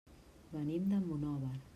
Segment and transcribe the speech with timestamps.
[0.53, 1.55] Venim de Monòver.